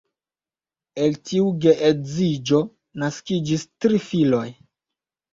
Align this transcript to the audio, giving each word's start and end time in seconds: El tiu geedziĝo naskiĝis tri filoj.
El 1.01 1.17
tiu 1.31 1.49
geedziĝo 1.65 2.61
naskiĝis 3.03 3.67
tri 3.85 4.01
filoj. 4.07 4.47